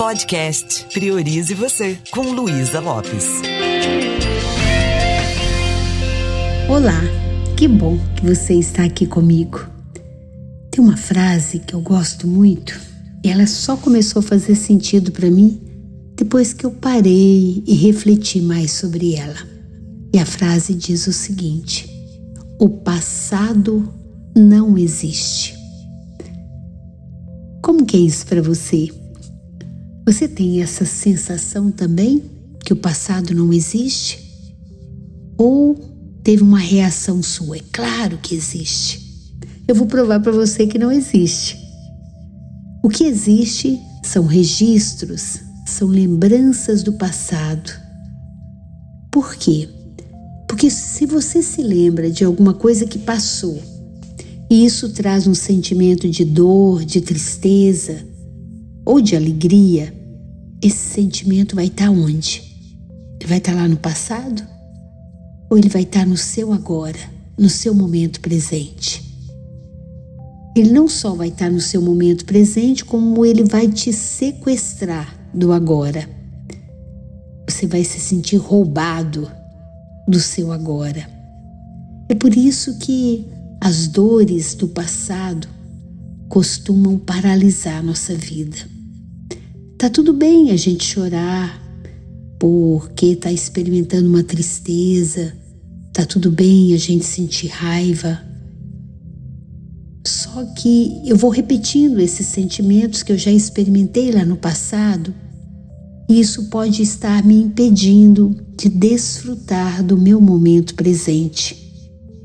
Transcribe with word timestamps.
Podcast 0.00 0.86
Priorize 0.94 1.52
Você, 1.52 1.98
com 2.10 2.22
Luísa 2.22 2.80
Lopes. 2.80 3.26
Olá, 6.66 7.02
que 7.54 7.68
bom 7.68 7.98
que 8.16 8.24
você 8.24 8.54
está 8.54 8.84
aqui 8.84 9.06
comigo. 9.06 9.60
Tem 10.70 10.82
uma 10.82 10.96
frase 10.96 11.58
que 11.58 11.74
eu 11.74 11.82
gosto 11.82 12.26
muito 12.26 12.80
e 13.22 13.28
ela 13.28 13.46
só 13.46 13.76
começou 13.76 14.20
a 14.20 14.22
fazer 14.22 14.54
sentido 14.54 15.12
para 15.12 15.30
mim 15.30 15.60
depois 16.16 16.54
que 16.54 16.64
eu 16.64 16.70
parei 16.70 17.62
e 17.66 17.74
refleti 17.74 18.40
mais 18.40 18.72
sobre 18.72 19.16
ela. 19.16 19.46
E 20.14 20.18
a 20.18 20.24
frase 20.24 20.72
diz 20.72 21.06
o 21.08 21.12
seguinte: 21.12 21.90
O 22.58 22.70
passado 22.70 23.92
não 24.34 24.78
existe. 24.78 25.54
Como 27.62 27.84
que 27.84 27.98
é 27.98 28.00
isso 28.00 28.24
para 28.26 28.40
você? 28.40 28.98
Você 30.10 30.26
tem 30.26 30.60
essa 30.60 30.84
sensação 30.84 31.70
também 31.70 32.24
que 32.64 32.72
o 32.72 32.76
passado 32.76 33.32
não 33.32 33.52
existe? 33.52 34.18
Ou 35.38 35.76
teve 36.24 36.42
uma 36.42 36.58
reação 36.58 37.22
sua? 37.22 37.58
É 37.58 37.60
claro 37.72 38.18
que 38.18 38.34
existe. 38.34 39.36
Eu 39.68 39.74
vou 39.76 39.86
provar 39.86 40.18
para 40.18 40.32
você 40.32 40.66
que 40.66 40.80
não 40.80 40.90
existe. 40.90 41.56
O 42.82 42.88
que 42.88 43.04
existe 43.04 43.78
são 44.02 44.26
registros, 44.26 45.42
são 45.64 45.86
lembranças 45.86 46.82
do 46.82 46.94
passado. 46.94 47.70
Por 49.12 49.36
quê? 49.36 49.68
Porque 50.48 50.70
se 50.70 51.06
você 51.06 51.40
se 51.40 51.62
lembra 51.62 52.10
de 52.10 52.24
alguma 52.24 52.52
coisa 52.52 52.84
que 52.84 52.98
passou, 52.98 53.62
e 54.50 54.64
isso 54.64 54.88
traz 54.88 55.28
um 55.28 55.34
sentimento 55.34 56.08
de 56.08 56.24
dor, 56.24 56.84
de 56.84 57.00
tristeza 57.00 58.04
ou 58.84 59.00
de 59.00 59.14
alegria, 59.14 59.99
esse 60.62 60.94
sentimento 60.94 61.56
vai 61.56 61.66
estar 61.66 61.90
onde? 61.90 62.42
Ele 63.18 63.28
vai 63.28 63.38
estar 63.38 63.54
lá 63.54 63.66
no 63.66 63.76
passado? 63.76 64.46
Ou 65.50 65.56
ele 65.56 65.68
vai 65.68 65.82
estar 65.82 66.06
no 66.06 66.16
seu 66.16 66.52
agora, 66.52 66.98
no 67.38 67.48
seu 67.48 67.74
momento 67.74 68.20
presente? 68.20 69.02
Ele 70.56 70.70
não 70.70 70.88
só 70.88 71.14
vai 71.14 71.28
estar 71.28 71.50
no 71.50 71.60
seu 71.60 71.80
momento 71.80 72.24
presente, 72.24 72.84
como 72.84 73.24
ele 73.24 73.44
vai 73.44 73.68
te 73.68 73.92
sequestrar 73.92 75.16
do 75.32 75.52
agora. 75.52 76.08
Você 77.48 77.66
vai 77.66 77.82
se 77.84 77.98
sentir 77.98 78.36
roubado 78.36 79.30
do 80.06 80.20
seu 80.20 80.52
agora. 80.52 81.08
É 82.08 82.14
por 82.14 82.36
isso 82.36 82.78
que 82.78 83.26
as 83.60 83.86
dores 83.86 84.54
do 84.54 84.68
passado 84.68 85.48
costumam 86.28 86.98
paralisar 86.98 87.82
nossa 87.82 88.14
vida. 88.14 88.79
Tá 89.80 89.88
tudo 89.88 90.12
bem 90.12 90.50
a 90.50 90.56
gente 90.56 90.84
chorar 90.84 91.58
porque 92.38 93.06
está 93.06 93.32
experimentando 93.32 94.10
uma 94.10 94.22
tristeza, 94.22 95.32
tá 95.90 96.04
tudo 96.04 96.30
bem 96.30 96.74
a 96.74 96.76
gente 96.76 97.02
sentir 97.02 97.46
raiva. 97.46 98.20
Só 100.06 100.44
que 100.58 101.00
eu 101.06 101.16
vou 101.16 101.30
repetindo 101.30 101.98
esses 101.98 102.26
sentimentos 102.26 103.02
que 103.02 103.10
eu 103.10 103.16
já 103.16 103.30
experimentei 103.30 104.12
lá 104.12 104.22
no 104.22 104.36
passado, 104.36 105.14
e 106.10 106.20
isso 106.20 106.50
pode 106.50 106.82
estar 106.82 107.24
me 107.24 107.36
impedindo 107.40 108.36
de 108.58 108.68
desfrutar 108.68 109.82
do 109.82 109.96
meu 109.96 110.20
momento 110.20 110.74
presente. 110.74 111.56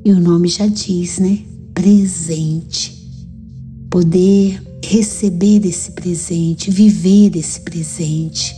E 0.04 0.12
o 0.12 0.20
nome 0.20 0.50
já 0.50 0.68
diz, 0.68 1.20
né? 1.20 1.40
Presente. 1.74 2.95
Poder 3.90 4.62
receber 4.84 5.66
esse 5.66 5.92
presente, 5.92 6.70
viver 6.70 7.36
esse 7.36 7.62
presente. 7.62 8.56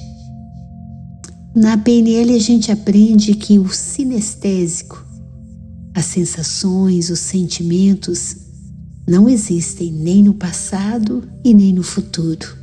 Na 1.56 1.78
PNL 1.78 2.36
a 2.36 2.40
gente 2.40 2.72
aprende 2.72 3.34
que 3.34 3.58
o 3.58 3.70
sinestésico, 3.70 5.04
as 5.94 6.06
sensações, 6.06 7.10
os 7.10 7.20
sentimentos, 7.20 8.36
não 9.08 9.30
existem 9.30 9.92
nem 9.92 10.22
no 10.22 10.34
passado 10.34 11.24
e 11.44 11.54
nem 11.54 11.74
no 11.74 11.82
futuro. 11.82 12.56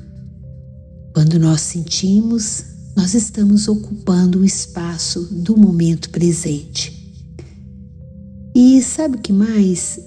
Quando 1.14 1.38
nós 1.38 1.60
sentimos, 1.60 2.64
nós 2.96 3.14
estamos 3.14 3.66
ocupando 3.66 4.40
o 4.40 4.44
espaço 4.44 5.22
do 5.32 5.56
momento 5.56 6.10
presente. 6.10 6.92
E 8.54 8.80
sabe 8.82 9.16
o 9.16 9.20
que 9.20 9.32
mais? 9.32 9.98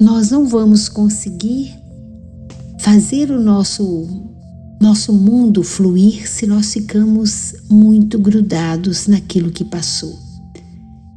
Nós 0.00 0.30
não 0.30 0.46
vamos 0.46 0.88
conseguir 0.88 1.79
fazer 2.80 3.30
o 3.30 3.38
nosso 3.38 4.08
nosso 4.80 5.12
mundo 5.12 5.62
fluir 5.62 6.26
se 6.26 6.46
nós 6.46 6.72
ficamos 6.72 7.54
muito 7.68 8.18
grudados 8.18 9.06
naquilo 9.06 9.50
que 9.50 9.62
passou. 9.62 10.18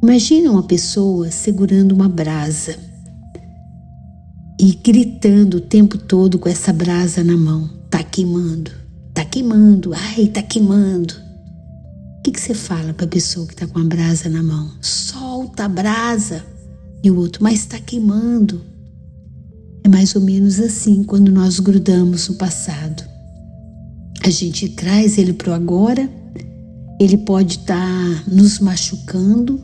Imagina 0.01 0.51
uma 0.51 0.63
pessoa 0.63 1.31
segurando 1.31 1.93
uma 1.93 2.09
brasa 2.09 2.75
e 4.59 4.77
gritando 4.83 5.57
o 5.57 5.61
tempo 5.61 5.97
todo 5.97 6.37
com 6.37 6.49
essa 6.49 6.73
brasa 6.73 7.23
na 7.23 7.37
mão. 7.37 7.69
Tá 7.89 8.03
queimando, 8.03 8.69
tá 9.13 9.23
queimando, 9.23 9.93
ai, 9.93 10.27
tá 10.27 10.41
queimando. 10.41 11.13
O 12.19 12.21
que, 12.23 12.31
que 12.31 12.41
você 12.41 12.53
fala 12.53 12.93
para 12.93 13.05
a 13.05 13.09
pessoa 13.09 13.47
que 13.47 13.53
está 13.53 13.65
com 13.65 13.79
a 13.79 13.85
brasa 13.85 14.27
na 14.27 14.43
mão? 14.43 14.69
Solta 14.81 15.63
a 15.63 15.69
brasa. 15.69 16.45
E 17.01 17.09
o 17.09 17.17
outro, 17.17 17.41
mas 17.41 17.59
está 17.59 17.79
queimando. 17.79 18.72
É 19.83 19.89
mais 19.89 20.15
ou 20.15 20.21
menos 20.21 20.59
assim 20.59 21.03
quando 21.03 21.31
nós 21.31 21.59
grudamos 21.59 22.29
no 22.29 22.35
passado. 22.35 23.03
A 24.23 24.29
gente 24.29 24.69
traz 24.69 25.17
ele 25.17 25.33
para 25.33 25.51
o 25.51 25.53
agora, 25.53 26.09
ele 26.99 27.17
pode 27.17 27.57
estar 27.57 27.75
tá 27.75 28.23
nos 28.25 28.59
machucando 28.59 29.61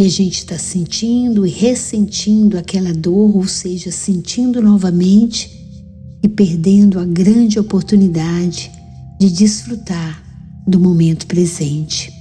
e 0.00 0.04
a 0.04 0.08
gente 0.08 0.38
está 0.38 0.56
sentindo 0.56 1.46
e 1.46 1.50
ressentindo 1.50 2.56
aquela 2.56 2.94
dor, 2.94 3.36
ou 3.36 3.46
seja, 3.46 3.92
sentindo 3.92 4.62
novamente 4.62 5.50
e 6.22 6.28
perdendo 6.28 6.98
a 6.98 7.04
grande 7.04 7.58
oportunidade 7.58 8.70
de 9.20 9.30
desfrutar 9.30 10.22
do 10.66 10.80
momento 10.80 11.26
presente. 11.26 12.12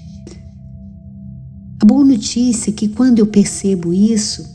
A 1.81 1.85
boa 1.85 2.03
notícia 2.03 2.69
é 2.69 2.73
que 2.73 2.89
quando 2.89 3.19
eu 3.19 3.25
percebo 3.25 3.93
isso, 3.93 4.45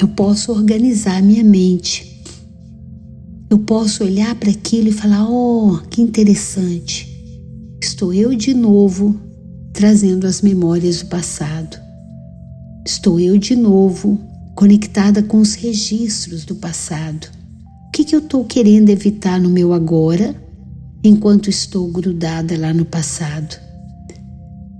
eu 0.00 0.06
posso 0.06 0.52
organizar 0.52 1.20
minha 1.22 1.42
mente. 1.42 2.22
Eu 3.50 3.58
posso 3.58 4.04
olhar 4.04 4.34
para 4.36 4.50
aquilo 4.50 4.88
e 4.88 4.92
falar: 4.92 5.28
oh, 5.28 5.78
que 5.90 6.00
interessante. 6.00 7.08
Estou 7.82 8.12
eu 8.14 8.34
de 8.34 8.54
novo 8.54 9.18
trazendo 9.72 10.26
as 10.26 10.40
memórias 10.40 11.02
do 11.02 11.06
passado. 11.06 11.76
Estou 12.86 13.18
eu 13.18 13.36
de 13.38 13.56
novo 13.56 14.20
conectada 14.54 15.22
com 15.22 15.38
os 15.38 15.54
registros 15.54 16.44
do 16.44 16.54
passado. 16.54 17.28
O 17.88 17.90
que, 17.92 18.04
que 18.04 18.14
eu 18.14 18.20
estou 18.20 18.44
querendo 18.44 18.90
evitar 18.90 19.40
no 19.40 19.50
meu 19.50 19.72
agora 19.72 20.34
enquanto 21.02 21.50
estou 21.50 21.88
grudada 21.90 22.56
lá 22.58 22.72
no 22.72 22.84
passado? 22.84 23.56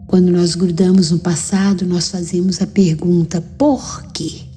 Quando 0.07 0.31
nós 0.31 0.55
grudamos 0.55 1.11
no 1.11 1.19
passado, 1.19 1.87
nós 1.87 2.09
fazemos 2.09 2.63
a 2.63 2.67
pergunta: 2.67 3.41
por 3.41 4.05
quê? 4.13 4.48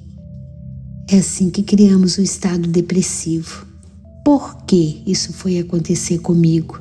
É 1.12 1.18
assim 1.18 1.50
que 1.50 1.62
criamos 1.62 2.16
o 2.16 2.22
estado 2.22 2.66
depressivo. 2.66 3.66
Por 4.24 4.64
que 4.64 5.02
isso 5.06 5.30
foi 5.34 5.58
acontecer 5.58 6.20
comigo? 6.20 6.80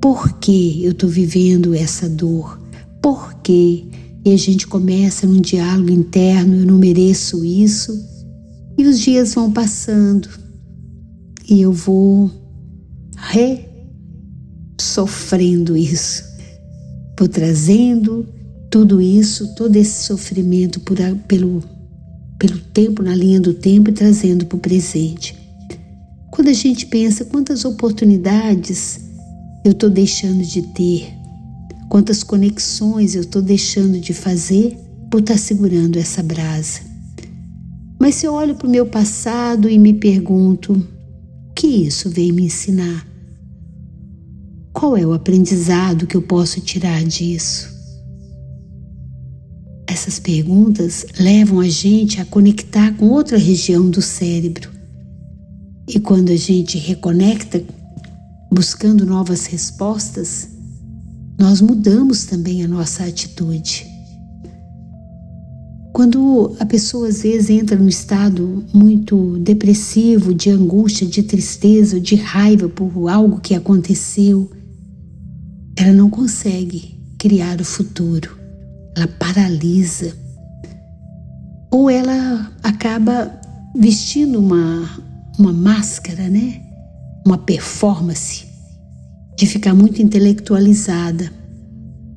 Por 0.00 0.38
que 0.38 0.82
eu 0.82 0.92
estou 0.92 1.10
vivendo 1.10 1.74
essa 1.74 2.08
dor? 2.08 2.58
Por 3.02 3.34
que? 3.42 3.86
E 4.24 4.32
a 4.32 4.36
gente 4.38 4.66
começa 4.66 5.26
num 5.26 5.42
diálogo 5.42 5.90
interno: 5.90 6.56
eu 6.56 6.66
não 6.66 6.78
mereço 6.78 7.44
isso. 7.44 7.92
E 8.78 8.86
os 8.86 8.98
dias 8.98 9.34
vão 9.34 9.52
passando 9.52 10.26
e 11.46 11.60
eu 11.60 11.70
vou 11.70 12.30
re 13.14 13.60
sofrendo 14.80 15.76
isso, 15.76 16.24
vou 17.18 17.28
trazendo 17.28 18.26
tudo 18.70 19.02
isso, 19.02 19.54
todo 19.54 19.76
esse 19.76 20.06
sofrimento 20.06 20.80
por, 20.80 20.96
pelo 21.26 21.62
pelo 22.38 22.58
tempo, 22.58 23.02
na 23.02 23.14
linha 23.14 23.40
do 23.40 23.52
tempo 23.52 23.90
e 23.90 23.92
trazendo 23.92 24.46
para 24.46 24.56
o 24.56 24.60
presente. 24.60 25.34
Quando 26.30 26.48
a 26.48 26.52
gente 26.52 26.86
pensa 26.86 27.24
quantas 27.24 27.64
oportunidades 27.64 29.00
eu 29.64 29.72
estou 29.72 29.90
deixando 29.90 30.44
de 30.44 30.62
ter, 30.62 31.12
quantas 31.88 32.22
conexões 32.22 33.14
eu 33.14 33.22
estou 33.22 33.42
deixando 33.42 33.98
de 33.98 34.14
fazer 34.14 34.78
por 35.10 35.20
estar 35.20 35.34
tá 35.34 35.38
segurando 35.38 35.98
essa 35.98 36.22
brasa. 36.22 36.80
Mas 37.98 38.14
se 38.14 38.26
eu 38.26 38.34
olho 38.34 38.54
para 38.54 38.68
o 38.68 38.70
meu 38.70 38.86
passado 38.86 39.68
e 39.68 39.76
me 39.78 39.92
pergunto, 39.92 40.74
o 40.74 41.54
que 41.54 41.66
isso 41.66 42.08
veio 42.08 42.32
me 42.32 42.44
ensinar? 42.44 43.04
Qual 44.72 44.96
é 44.96 45.04
o 45.04 45.12
aprendizado 45.12 46.06
que 46.06 46.16
eu 46.16 46.22
posso 46.22 46.60
tirar 46.60 47.02
disso? 47.02 47.77
Essas 49.88 50.18
perguntas 50.18 51.06
levam 51.18 51.60
a 51.60 51.68
gente 51.68 52.20
a 52.20 52.24
conectar 52.26 52.92
com 52.98 53.08
outra 53.08 53.38
região 53.38 53.88
do 53.88 54.02
cérebro. 54.02 54.70
E 55.88 55.98
quando 55.98 56.30
a 56.30 56.36
gente 56.36 56.76
reconecta 56.76 57.64
buscando 58.52 59.06
novas 59.06 59.46
respostas, 59.46 60.50
nós 61.38 61.62
mudamos 61.62 62.26
também 62.26 62.62
a 62.62 62.68
nossa 62.68 63.04
atitude. 63.04 63.86
Quando 65.94 66.54
a 66.60 66.66
pessoa 66.66 67.08
às 67.08 67.22
vezes 67.22 67.48
entra 67.48 67.74
num 67.74 67.88
estado 67.88 68.64
muito 68.74 69.38
depressivo, 69.38 70.34
de 70.34 70.50
angústia, 70.50 71.06
de 71.06 71.22
tristeza, 71.22 71.98
de 71.98 72.14
raiva 72.14 72.68
por 72.68 73.08
algo 73.08 73.40
que 73.40 73.54
aconteceu, 73.54 74.50
ela 75.74 75.92
não 75.92 76.10
consegue 76.10 77.00
criar 77.18 77.60
o 77.60 77.64
futuro, 77.64 78.37
ela 78.98 79.06
paralisa. 79.06 80.12
Ou 81.70 81.88
ela 81.88 82.50
acaba 82.62 83.32
vestindo 83.76 84.38
uma, 84.40 84.88
uma 85.38 85.52
máscara, 85.52 86.28
né? 86.28 86.60
Uma 87.24 87.38
performance 87.38 88.46
de 89.36 89.46
ficar 89.46 89.72
muito 89.72 90.02
intelectualizada, 90.02 91.30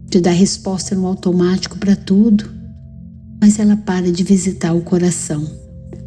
de 0.09 0.19
dar 0.19 0.31
resposta 0.31 0.95
no 0.95 1.05
automático 1.05 1.77
para 1.77 1.95
tudo, 1.95 2.49
mas 3.39 3.59
ela 3.59 3.77
para 3.77 4.11
de 4.11 4.23
visitar 4.23 4.73
o 4.73 4.81
coração, 4.81 5.45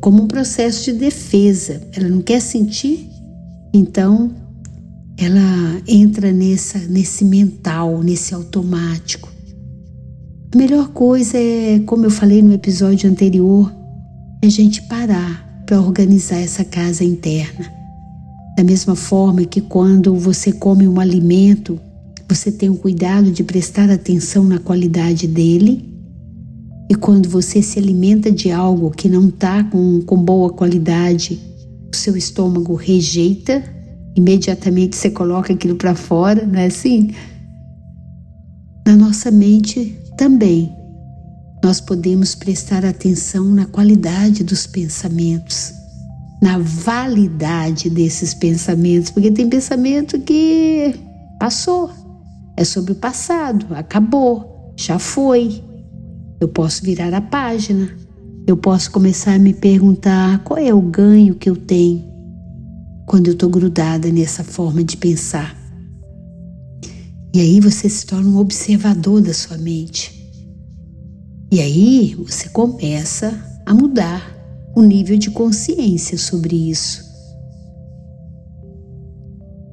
como 0.00 0.24
um 0.24 0.26
processo 0.26 0.84
de 0.84 0.98
defesa. 0.98 1.80
Ela 1.92 2.08
não 2.08 2.20
quer 2.20 2.40
sentir, 2.40 3.08
então 3.72 4.34
ela 5.16 5.80
entra 5.86 6.32
nessa, 6.32 6.78
nesse 6.78 7.24
mental, 7.24 8.02
nesse 8.02 8.34
automático. 8.34 9.33
A 10.54 10.56
melhor 10.56 10.90
coisa 10.90 11.36
é, 11.36 11.80
como 11.80 12.06
eu 12.06 12.10
falei 12.12 12.40
no 12.40 12.52
episódio 12.52 13.10
anterior, 13.10 13.74
é 14.40 14.46
a 14.46 14.48
gente 14.48 14.82
parar 14.82 15.44
para 15.66 15.80
organizar 15.80 16.36
essa 16.36 16.64
casa 16.64 17.02
interna. 17.02 17.68
Da 18.56 18.62
mesma 18.62 18.94
forma 18.94 19.44
que 19.44 19.60
quando 19.60 20.14
você 20.14 20.52
come 20.52 20.86
um 20.86 21.00
alimento, 21.00 21.80
você 22.28 22.52
tem 22.52 22.70
o 22.70 22.76
cuidado 22.76 23.32
de 23.32 23.42
prestar 23.42 23.90
atenção 23.90 24.44
na 24.44 24.60
qualidade 24.60 25.26
dele. 25.26 25.92
E 26.88 26.94
quando 26.94 27.28
você 27.28 27.60
se 27.60 27.80
alimenta 27.80 28.30
de 28.30 28.52
algo 28.52 28.92
que 28.92 29.08
não 29.08 29.30
está 29.30 29.64
com, 29.64 30.02
com 30.02 30.16
boa 30.16 30.50
qualidade, 30.50 31.40
o 31.92 31.96
seu 31.96 32.16
estômago 32.16 32.76
rejeita, 32.76 33.60
imediatamente 34.14 34.94
você 34.94 35.10
coloca 35.10 35.52
aquilo 35.52 35.74
para 35.74 35.96
fora, 35.96 36.46
não 36.46 36.60
é 36.60 36.66
assim? 36.66 37.10
Na 38.86 38.94
nossa 38.94 39.32
mente 39.32 40.03
também, 40.16 40.74
nós 41.62 41.80
podemos 41.80 42.34
prestar 42.34 42.84
atenção 42.84 43.44
na 43.44 43.66
qualidade 43.66 44.44
dos 44.44 44.66
pensamentos 44.66 45.84
na 46.44 46.58
validade 46.58 47.88
desses 47.88 48.34
pensamentos, 48.34 49.10
porque 49.10 49.30
tem 49.30 49.48
pensamento 49.48 50.20
que 50.20 50.94
passou, 51.40 51.90
é 52.54 52.62
sobre 52.64 52.92
o 52.92 52.96
passado, 52.96 53.66
acabou, 53.74 54.74
já 54.76 54.98
foi. 54.98 55.64
Eu 56.38 56.48
posso 56.48 56.82
virar 56.82 57.14
a 57.14 57.20
página, 57.22 57.88
eu 58.46 58.58
posso 58.58 58.90
começar 58.90 59.32
a 59.32 59.38
me 59.38 59.54
perguntar 59.54 60.44
qual 60.44 60.58
é 60.58 60.74
o 60.74 60.82
ganho 60.82 61.34
que 61.34 61.48
eu 61.48 61.56
tenho 61.56 62.04
quando 63.06 63.28
eu 63.28 63.32
estou 63.32 63.48
grudada 63.48 64.10
nessa 64.10 64.44
forma 64.44 64.84
de 64.84 64.98
pensar. 64.98 65.56
E 67.34 67.40
aí 67.40 67.58
você 67.58 67.88
se 67.88 68.06
torna 68.06 68.30
um 68.30 68.36
observador 68.36 69.20
da 69.20 69.34
sua 69.34 69.58
mente. 69.58 70.24
E 71.50 71.60
aí 71.60 72.14
você 72.14 72.48
começa 72.48 73.34
a 73.66 73.74
mudar 73.74 74.32
o 74.76 74.80
nível 74.80 75.18
de 75.18 75.32
consciência 75.32 76.16
sobre 76.16 76.70
isso. 76.70 77.02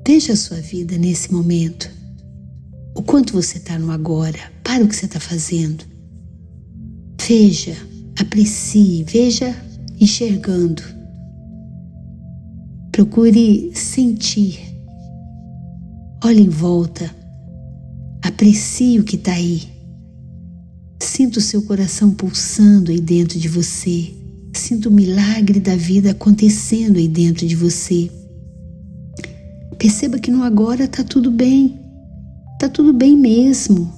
Veja 0.08 0.34
a 0.34 0.36
sua 0.36 0.58
vida 0.58 0.98
nesse 0.98 1.32
momento. 1.32 1.88
O 2.96 3.04
quanto 3.04 3.34
você 3.34 3.60
está 3.60 3.78
no 3.78 3.92
agora. 3.92 4.40
Para 4.64 4.84
o 4.84 4.88
que 4.88 4.96
você 4.96 5.06
está 5.06 5.20
fazendo. 5.20 5.86
Veja, 7.28 7.78
aprecie, 8.20 9.04
veja 9.04 9.56
enxergando. 10.00 10.82
Procure 12.92 13.72
sentir. 13.76 14.60
Olhe 16.24 16.42
em 16.42 16.50
volta. 16.50 17.21
Aprecie 18.24 19.00
o 19.00 19.04
que 19.04 19.16
está 19.16 19.34
aí. 19.34 19.64
Sinta 21.02 21.40
o 21.40 21.42
seu 21.42 21.64
coração 21.64 22.12
pulsando 22.12 22.92
aí 22.92 23.02
dentro 23.02 23.40
de 23.40 23.48
você. 23.48 24.14
Sinta 24.54 24.90
o 24.90 24.92
milagre 24.92 25.60
da 25.60 25.76
vida 25.76 26.12
acontecendo 26.12 26.98
aí 26.98 27.08
dentro 27.08 27.48
de 27.48 27.56
você. 27.56 28.12
Perceba 29.78 30.20
que 30.20 30.30
no 30.30 30.44
agora 30.44 30.84
está 30.84 31.04
tudo 31.04 31.32
bem, 31.32 31.80
está 32.54 32.70
tudo 32.70 32.94
bem 32.94 33.18
mesmo. 33.18 33.92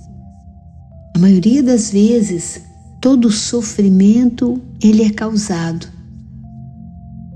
A 1.14 1.20
maioria 1.20 1.62
das 1.62 1.92
vezes, 1.92 2.62
todo 3.02 3.30
sofrimento 3.30 4.62
ele 4.81 5.04
é 5.04 5.10
causado 5.10 5.86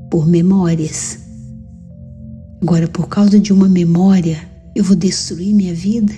por 0.09 0.25
memórias. 0.25 1.19
Agora, 2.61 2.87
por 2.87 3.09
causa 3.09 3.37
de 3.39 3.51
uma 3.51 3.67
memória, 3.67 4.39
eu 4.73 4.83
vou 4.83 4.95
destruir 4.95 5.53
minha 5.53 5.73
vida, 5.73 6.13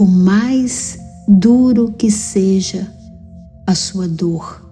por 0.00 0.08
mais 0.08 0.98
duro 1.28 1.92
que 1.92 2.10
seja 2.10 2.90
a 3.66 3.74
sua 3.74 4.08
dor. 4.08 4.66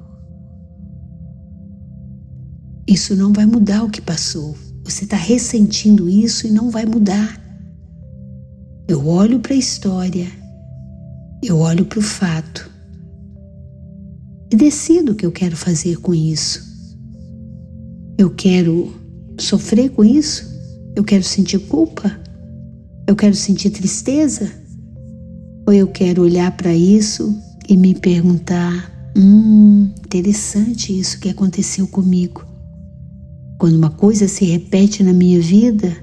Isso 2.86 3.14
não 3.14 3.30
vai 3.30 3.44
mudar 3.44 3.84
o 3.84 3.90
que 3.90 4.00
passou. 4.00 4.56
Você 4.84 5.04
está 5.04 5.18
ressentindo 5.18 6.08
isso 6.08 6.46
e 6.46 6.50
não 6.50 6.70
vai 6.70 6.86
mudar. 6.86 7.38
Eu 8.88 9.06
olho 9.06 9.38
para 9.38 9.52
a 9.52 9.58
história, 9.58 10.28
eu 11.42 11.58
olho 11.58 11.84
para 11.84 11.98
o 11.98 12.02
fato 12.02 12.70
e 14.50 14.56
decido 14.56 15.12
o 15.12 15.14
que 15.14 15.26
eu 15.26 15.30
quero 15.30 15.58
fazer 15.58 15.98
com 15.98 16.14
isso. 16.14 16.64
Eu 18.16 18.30
quero 18.30 18.94
sofrer 19.38 19.90
com 19.90 20.02
isso? 20.02 20.46
Eu 20.96 21.04
quero 21.04 21.22
sentir 21.22 21.58
culpa? 21.58 22.18
Eu 23.06 23.14
quero 23.14 23.34
sentir 23.34 23.68
tristeza? 23.68 24.57
Ou 25.68 25.74
eu 25.74 25.86
quero 25.86 26.22
olhar 26.22 26.50
para 26.56 26.74
isso 26.74 27.38
e 27.68 27.76
me 27.76 27.94
perguntar: 27.94 28.90
hum, 29.14 29.90
interessante 29.98 30.98
isso 30.98 31.20
que 31.20 31.28
aconteceu 31.28 31.86
comigo. 31.86 32.42
Quando 33.58 33.74
uma 33.76 33.90
coisa 33.90 34.26
se 34.28 34.46
repete 34.46 35.02
na 35.02 35.12
minha 35.12 35.38
vida, 35.38 35.94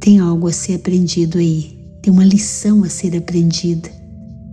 tem 0.00 0.20
algo 0.20 0.48
a 0.48 0.52
ser 0.52 0.76
aprendido 0.76 1.36
aí, 1.36 1.78
tem 2.00 2.10
uma 2.10 2.24
lição 2.24 2.82
a 2.82 2.88
ser 2.88 3.14
aprendida. 3.14 3.90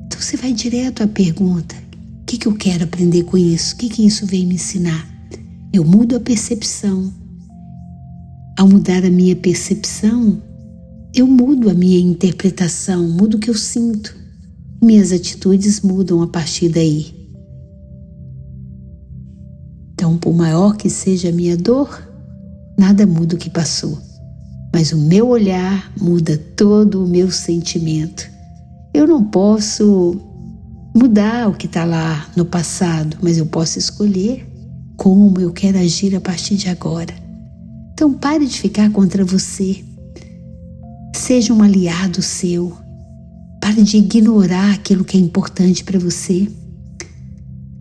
Então 0.06 0.20
você 0.20 0.36
vai 0.36 0.52
direto 0.52 1.02
à 1.02 1.08
pergunta: 1.08 1.74
o 2.24 2.26
que, 2.26 2.38
que 2.38 2.48
eu 2.50 2.56
quero 2.56 2.84
aprender 2.84 3.24
com 3.24 3.38
isso? 3.38 3.74
O 3.74 3.78
que, 3.78 3.88
que 3.88 4.06
isso 4.06 4.26
vem 4.26 4.46
me 4.46 4.56
ensinar? 4.56 5.08
Eu 5.72 5.86
mudo 5.86 6.18
a 6.18 6.20
percepção. 6.20 7.10
Ao 8.60 8.68
mudar 8.68 9.06
a 9.06 9.10
minha 9.10 9.36
percepção, 9.36 10.42
eu 11.22 11.28
mudo 11.28 11.70
a 11.70 11.74
minha 11.74 12.00
interpretação, 12.00 13.08
mudo 13.10 13.38
o 13.38 13.40
que 13.40 13.50
eu 13.50 13.56
sinto. 13.56 14.16
Minhas 14.82 15.12
atitudes 15.12 15.82
mudam 15.82 16.22
a 16.22 16.28
partir 16.28 16.70
daí. 16.70 17.16
Então, 19.94 20.18
por 20.18 20.34
maior 20.34 20.78
que 20.78 20.90
seja 20.90 21.30
a 21.30 21.32
minha 21.32 21.58
dor, 21.58 22.08
nada 22.78 23.08
muda 23.08 23.36
o 23.36 23.40
que 23.40 23.50
passou, 23.50 23.98
mas 24.72 24.92
o 24.92 24.98
meu 24.98 25.30
olhar 25.30 25.92
muda 26.00 26.38
todo 26.38 27.04
o 27.04 27.08
meu 27.08 27.32
sentimento. 27.32 28.30
Eu 28.94 29.08
não 29.08 29.24
posso 29.24 30.22
mudar 30.96 31.50
o 31.50 31.54
que 31.54 31.66
está 31.66 31.84
lá 31.84 32.30
no 32.36 32.46
passado, 32.46 33.18
mas 33.22 33.40
eu 33.40 33.48
posso 33.48 33.80
escolher 33.80 34.48
como 34.96 35.40
eu 35.40 35.52
quero 35.52 35.80
agir 35.80 36.16
a 36.16 36.22
partir 36.22 36.56
de 36.56 36.70
agora. 36.70 37.14
Então, 37.94 38.14
pare 38.14 38.46
de 38.46 38.60
ficar 38.60 38.92
contra 38.92 39.26
você. 39.26 39.87
Seja 41.28 41.54
um 41.54 41.62
aliado 41.62 42.22
seu. 42.22 42.72
Pare 43.62 43.84
de 43.84 43.98
ignorar 43.98 44.72
aquilo 44.74 45.04
que 45.04 45.18
é 45.18 45.20
importante 45.20 45.84
para 45.84 46.00
você. 46.00 46.48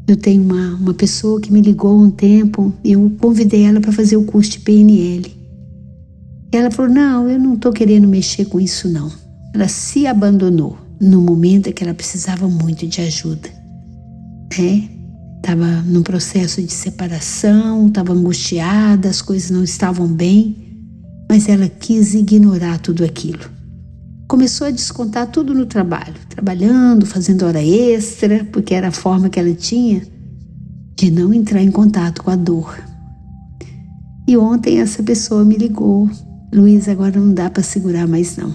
Eu 0.08 0.16
tenho 0.16 0.42
uma, 0.42 0.74
uma 0.74 0.92
pessoa 0.92 1.40
que 1.40 1.52
me 1.52 1.60
ligou 1.60 1.92
há 1.92 2.02
um 2.06 2.10
tempo, 2.10 2.72
eu 2.84 3.08
convidei 3.20 3.62
ela 3.62 3.80
para 3.80 3.92
fazer 3.92 4.16
o 4.16 4.24
curso 4.24 4.50
de 4.50 4.58
PNL. 4.58 5.32
Ela 6.50 6.72
falou: 6.72 6.92
Não, 6.92 7.30
eu 7.30 7.38
não 7.38 7.54
estou 7.54 7.72
querendo 7.72 8.08
mexer 8.08 8.46
com 8.46 8.58
isso, 8.58 8.88
não. 8.88 9.12
Ela 9.54 9.68
se 9.68 10.08
abandonou 10.08 10.76
no 11.00 11.22
momento 11.22 11.68
em 11.68 11.72
que 11.72 11.84
ela 11.84 11.94
precisava 11.94 12.48
muito 12.48 12.84
de 12.84 13.00
ajuda. 13.00 13.48
Né? 14.58 14.88
Estava 15.36 15.82
num 15.82 16.02
processo 16.02 16.60
de 16.60 16.72
separação, 16.72 17.86
estava 17.86 18.12
angustiada, 18.12 19.08
as 19.08 19.22
coisas 19.22 19.50
não 19.50 19.62
estavam 19.62 20.08
bem, 20.08 20.65
mas 21.28 21.48
ela 21.48 21.68
quis 21.68 22.14
ignorar 22.14 22.78
tudo 22.78 23.04
aquilo 23.04 23.56
começou 24.26 24.66
a 24.66 24.70
descontar 24.70 25.28
tudo 25.28 25.54
no 25.54 25.66
trabalho, 25.66 26.14
trabalhando, 26.28 27.06
fazendo 27.06 27.46
hora 27.46 27.62
extra, 27.62 28.44
porque 28.44 28.74
era 28.74 28.88
a 28.88 28.92
forma 28.92 29.28
que 29.28 29.38
ela 29.38 29.54
tinha 29.54 30.02
de 30.96 31.10
não 31.10 31.32
entrar 31.32 31.62
em 31.62 31.70
contato 31.70 32.22
com 32.22 32.30
a 32.30 32.36
dor. 32.36 32.82
E 34.26 34.36
ontem 34.36 34.80
essa 34.80 35.02
pessoa 35.02 35.44
me 35.44 35.56
ligou, 35.56 36.10
Luiz, 36.52 36.88
agora 36.88 37.20
não 37.20 37.32
dá 37.32 37.48
para 37.48 37.62
segurar 37.62 38.08
mais 38.08 38.36
não. 38.36 38.54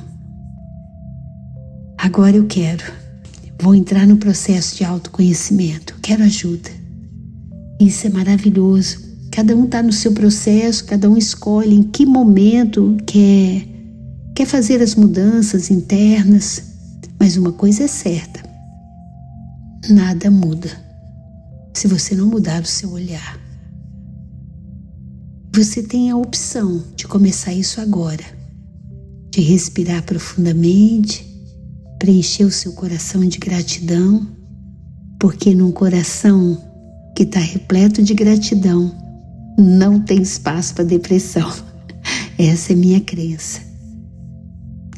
Agora 1.97 2.35
eu 2.35 2.45
quero. 2.45 2.83
Vou 3.61 3.75
entrar 3.75 4.07
no 4.07 4.17
processo 4.17 4.75
de 4.75 4.83
autoconhecimento. 4.83 5.95
Quero 6.01 6.23
ajuda. 6.23 6.69
Isso 7.79 8.07
é 8.07 8.09
maravilhoso. 8.09 9.10
Cada 9.31 9.55
um 9.55 9.63
está 9.63 9.81
no 9.81 9.93
seu 9.93 10.11
processo, 10.11 10.83
cada 10.83 11.09
um 11.09 11.17
escolhe 11.17 11.73
em 11.73 11.83
que 11.83 12.05
momento 12.05 12.97
quer, 13.07 13.65
quer 14.35 14.45
fazer 14.45 14.81
as 14.81 14.93
mudanças 14.93 15.71
internas. 15.71 16.61
Mas 17.17 17.37
uma 17.37 17.53
coisa 17.53 17.83
é 17.83 17.87
certa: 17.87 18.43
nada 19.89 20.29
muda 20.29 20.69
se 21.73 21.87
você 21.87 22.13
não 22.13 22.27
mudar 22.27 22.61
o 22.61 22.67
seu 22.67 22.91
olhar. 22.91 23.39
Você 25.55 25.81
tem 25.81 26.11
a 26.11 26.17
opção 26.17 26.83
de 26.95 27.07
começar 27.07 27.53
isso 27.53 27.79
agora, 27.79 28.23
de 29.31 29.39
respirar 29.39 30.03
profundamente, 30.03 31.25
preencher 31.97 32.43
o 32.43 32.51
seu 32.51 32.73
coração 32.73 33.25
de 33.25 33.37
gratidão, 33.37 34.27
porque 35.17 35.55
num 35.55 35.71
coração 35.71 36.57
que 37.15 37.23
está 37.23 37.39
repleto 37.39 38.01
de 38.03 38.13
gratidão 38.13 39.00
não 39.61 39.99
tem 39.99 40.21
espaço 40.21 40.73
para 40.73 40.83
depressão. 40.83 41.51
Essa 42.37 42.73
é 42.73 42.75
minha 42.75 42.99
crença. 42.99 43.61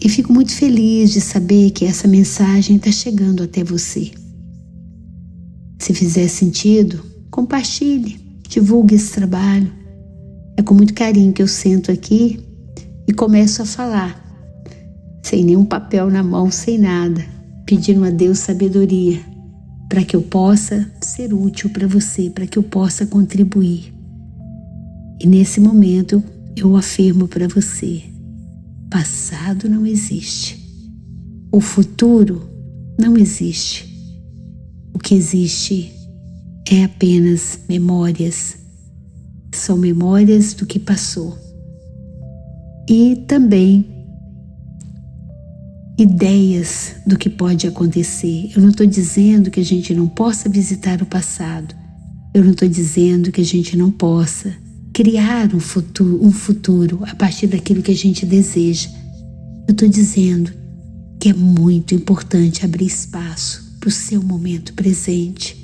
E 0.01 0.10
fico 0.10 0.34
muito 0.34 0.51
feliz 0.51 1.12
de 1.12 1.22
saber 1.22 1.72
que 1.72 1.86
essa 1.86 2.10
mensagem 2.10 2.75
está 2.75 2.91
chegando 2.91 3.41
até 3.41 3.63
você. 3.63 4.12
Se 5.79 5.93
fizer 5.93 6.27
sentido, 6.27 7.01
compartilhe, 7.32 8.20
divulgue 8.50 8.96
esse 8.96 9.13
trabalho 9.13 9.84
é 10.55 10.62
com 10.62 10.74
muito 10.74 10.93
carinho 10.93 11.34
que 11.34 11.41
eu 11.41 11.48
sento 11.48 11.91
aqui 11.91 12.39
e 13.08 13.13
começo 13.13 13.62
a 13.62 13.65
falar, 13.65 14.22
sem 15.24 15.43
nenhum 15.43 15.65
papel 15.65 16.10
na 16.10 16.22
mão, 16.22 16.51
sem 16.51 16.77
nada, 16.77 17.25
pedindo 17.65 18.05
a 18.05 18.10
Deus 18.10 18.39
sabedoria 18.39 19.20
para 19.89 20.03
que 20.03 20.15
eu 20.15 20.22
possa 20.22 20.89
ser 21.01 21.34
útil 21.34 21.70
para 21.70 21.88
você, 21.88 22.29
para 22.29 22.48
que 22.48 22.58
eu 22.58 22.63
possa 22.63 23.05
contribuir. 23.05 23.93
E 25.24 25.27
nesse 25.27 25.62
momento 25.62 26.22
eu 26.53 26.75
afirmo 26.75 27.30
para 27.30 27.48
você: 27.48 28.03
passado 28.92 29.70
não 29.70 29.86
existe, 29.86 30.60
o 31.50 31.62
futuro 31.62 32.50
não 33.00 33.15
existe. 33.15 33.89
O 34.94 35.00
que 35.00 35.15
existe 35.15 35.94
é 36.70 36.84
apenas 36.84 37.60
memórias 37.70 38.58
são 39.53 39.77
memórias 39.77 40.53
do 40.53 40.65
que 40.65 40.77
passou. 40.77 41.38
E 42.89 43.24
também 43.25 43.88
ideias 45.98 46.96
do 47.08 47.18
que 47.18 47.30
pode 47.30 47.65
acontecer. 47.65 48.51
Eu 48.53 48.62
não 48.62 48.70
estou 48.70 48.86
dizendo 48.86 49.50
que 49.50 49.62
a 49.62 49.65
gente 49.65 49.94
não 49.94 50.08
possa 50.08 50.50
visitar 50.50 51.01
o 51.01 51.06
passado. 51.06 51.74
Eu 52.34 52.44
não 52.44 52.51
estou 52.51 52.68
dizendo 52.68 53.32
que 53.32 53.39
a 53.39 53.46
gente 53.46 53.77
não 53.77 53.89
possa 53.89 54.53
criar 54.94 55.54
um 55.56 55.60
futuro, 55.60 56.24
um 56.24 56.32
futuro 56.32 57.00
a 57.04 57.16
partir 57.16 57.48
daquilo 57.48 57.82
que 57.82 57.92
a 57.92 57.96
gente 57.96 58.26
deseja. 58.26 58.90
Eu 59.68 59.72
estou 59.72 59.88
dizendo 59.90 60.52
que 61.20 61.30
é 61.30 61.34
muito 61.34 61.96
importante 61.96 62.64
abrir 62.64 62.86
espaço 62.86 63.78
para 63.80 63.90
o 63.90 63.92
seu 63.92 64.22
momento 64.22 64.74
presente 64.74 65.64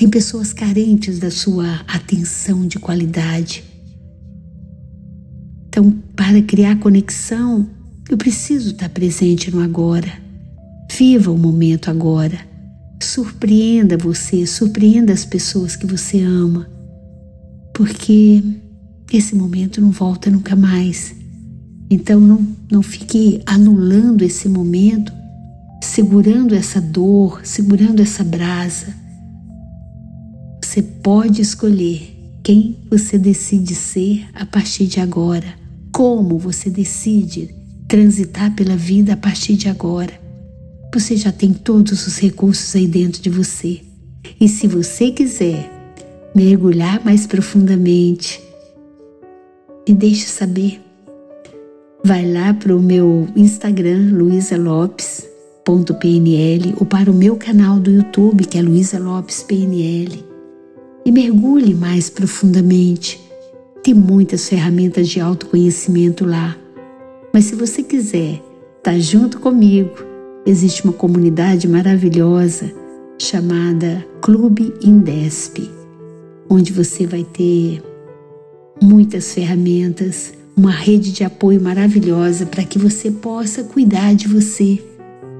tem 0.00 0.08
pessoas 0.08 0.54
carentes 0.54 1.18
da 1.18 1.30
sua 1.30 1.82
atenção 1.86 2.66
de 2.66 2.78
qualidade. 2.78 3.62
Então, 5.68 5.90
para 6.16 6.40
criar 6.40 6.78
conexão, 6.78 7.68
eu 8.08 8.16
preciso 8.16 8.70
estar 8.70 8.88
presente 8.88 9.50
no 9.50 9.60
agora. 9.60 10.10
Viva 10.90 11.30
o 11.30 11.36
momento 11.36 11.90
agora. 11.90 12.40
Surpreenda 13.02 13.98
você, 13.98 14.46
surpreenda 14.46 15.12
as 15.12 15.26
pessoas 15.26 15.76
que 15.76 15.84
você 15.84 16.22
ama, 16.22 16.66
porque 17.86 18.42
esse 19.12 19.34
momento 19.34 19.80
não 19.80 19.90
volta 19.90 20.30
nunca 20.30 20.54
mais. 20.54 21.14
Então, 21.90 22.20
não, 22.20 22.46
não 22.70 22.82
fique 22.82 23.42
anulando 23.46 24.22
esse 24.22 24.48
momento, 24.48 25.12
segurando 25.82 26.54
essa 26.54 26.80
dor, 26.80 27.40
segurando 27.42 28.00
essa 28.00 28.22
brasa 28.22 29.00
você 30.70 30.82
pode 30.82 31.42
escolher 31.42 32.16
quem 32.44 32.78
você 32.88 33.18
decide 33.18 33.74
ser 33.74 34.24
a 34.32 34.46
partir 34.46 34.86
de 34.86 35.00
agora, 35.00 35.58
como 35.90 36.38
você 36.38 36.70
decide 36.70 37.52
transitar 37.88 38.54
pela 38.54 38.76
vida 38.76 39.14
a 39.14 39.16
partir 39.16 39.56
de 39.56 39.68
agora. 39.68 40.12
Você 40.94 41.16
já 41.16 41.32
tem 41.32 41.52
todos 41.52 42.06
os 42.06 42.18
recursos 42.18 42.76
aí 42.76 42.86
dentro 42.86 43.20
de 43.20 43.28
você. 43.28 43.80
E 44.40 44.48
se 44.48 44.68
você 44.68 45.10
quiser 45.10 45.79
mergulhar 46.34 47.04
mais 47.04 47.26
profundamente, 47.26 48.42
me 49.88 49.94
deixe 49.94 50.26
saber. 50.26 50.80
Vai 52.04 52.30
lá 52.30 52.54
para 52.54 52.74
o 52.74 52.80
meu 52.80 53.28
Instagram, 53.36 54.10
luisalopes.pnl, 54.12 56.74
ou 56.78 56.86
para 56.86 57.10
o 57.10 57.14
meu 57.14 57.36
canal 57.36 57.78
do 57.78 57.90
YouTube, 57.90 58.46
que 58.46 58.58
é 58.58 58.62
Luisa 58.62 58.98
Lopes 58.98 59.42
PNL 59.42 60.30
e 61.04 61.12
mergulhe 61.12 61.74
mais 61.74 62.10
profundamente. 62.10 63.20
Tem 63.82 63.94
muitas 63.94 64.48
ferramentas 64.48 65.08
de 65.08 65.20
autoconhecimento 65.20 66.24
lá. 66.24 66.56
Mas 67.32 67.46
se 67.46 67.54
você 67.54 67.82
quiser 67.82 68.42
estar 68.78 68.92
tá 68.92 68.98
junto 68.98 69.40
comigo, 69.40 69.94
existe 70.44 70.84
uma 70.84 70.92
comunidade 70.92 71.68
maravilhosa 71.68 72.70
chamada 73.18 74.04
Clube 74.20 74.74
Indesp, 74.82 75.70
onde 76.50 76.72
você 76.72 77.06
vai 77.06 77.22
ter 77.22 77.80
muitas 78.82 79.32
ferramentas, 79.32 80.34
uma 80.56 80.72
rede 80.72 81.12
de 81.12 81.22
apoio 81.22 81.60
maravilhosa 81.60 82.44
para 82.44 82.64
que 82.64 82.76
você 82.76 83.08
possa 83.08 83.62
cuidar 83.62 84.14
de 84.14 84.26
você 84.26 84.82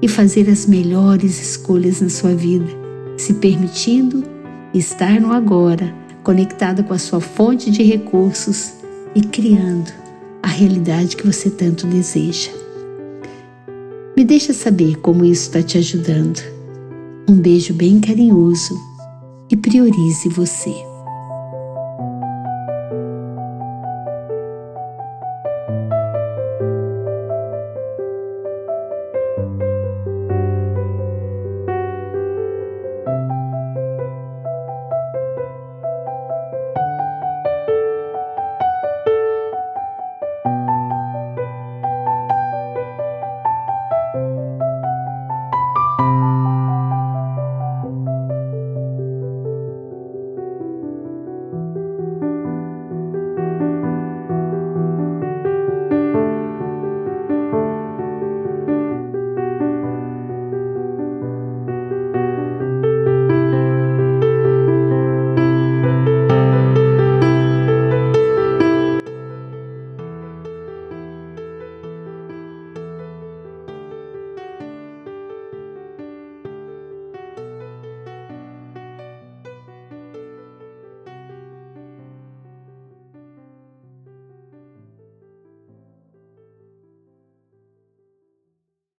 e 0.01 0.07
fazer 0.07 0.49
as 0.49 0.65
melhores 0.65 1.39
escolhas 1.41 1.99
na 1.99 2.09
sua 2.09 2.33
vida, 2.33 2.69
se 3.17 3.33
permitindo 3.33 4.23
estar 4.73 5.19
no 5.19 5.33
agora, 5.33 5.93
conectada 6.23 6.81
com 6.81 6.93
a 6.93 6.97
sua 6.97 7.19
fonte 7.19 7.69
de 7.69 7.83
recursos 7.83 8.71
e 9.13 9.21
criando 9.21 9.91
a 10.41 10.47
realidade 10.47 11.17
que 11.17 11.27
você 11.27 11.49
tanto 11.49 11.85
deseja. 11.87 12.51
Me 14.15 14.23
deixa 14.23 14.53
saber 14.53 14.97
como 14.97 15.25
isso 15.25 15.43
está 15.43 15.61
te 15.61 15.77
ajudando. 15.77 16.41
Um 17.27 17.35
beijo 17.35 17.73
bem 17.73 17.99
carinhoso 17.99 18.75
e 19.49 19.57
priorize 19.57 20.29
você. 20.29 20.90